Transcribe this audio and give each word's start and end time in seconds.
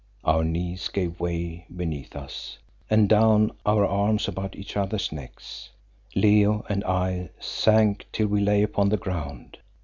Our 0.23 0.43
knees 0.43 0.87
gave 0.89 1.19
way 1.19 1.67
beneath 1.75 2.15
us, 2.15 2.57
and 2.89 3.07
down, 3.07 3.51
our 3.67 3.85
arms 3.85 4.27
about 4.27 4.55
each 4.55 4.75
other's 4.75 5.11
necks, 5.11 5.69
Leo 6.15 6.65
and 6.67 6.83
I 6.85 7.29
sank 7.39 8.07
till 8.11 8.25
we 8.29 8.41
lay 8.41 8.63
upon 8.63 8.89
the 8.89 8.97
ground. 8.97 9.59